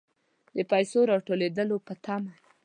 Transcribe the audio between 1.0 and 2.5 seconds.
راتوېدلو په طمع.